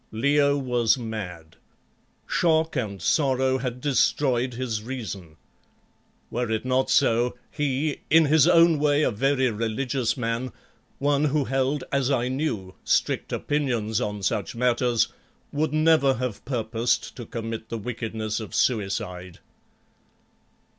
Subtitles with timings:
[0.11, 1.57] Leo was mad:
[2.25, 5.37] shock and sorrow had destroyed his reason.
[6.31, 10.53] Were it not so, he, in his own way a very religious man,
[10.97, 15.09] one who held, as I knew, strict opinions on such matters,
[15.51, 19.37] would never have purposed to commit the wickedness of suicide.